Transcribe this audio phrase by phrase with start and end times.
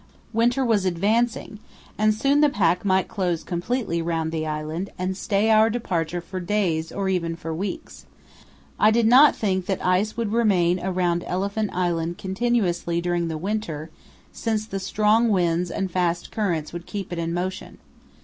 [0.33, 1.59] Winter was advancing,
[1.95, 6.39] and soon the pack might close completely round the island and stay our departure for
[6.39, 8.07] days or even for weeks,
[8.79, 13.91] I did not think that ice would remain around Elephant Island continuously during the winter,
[14.33, 17.77] since the strong winds and fast currents would keep it in motion.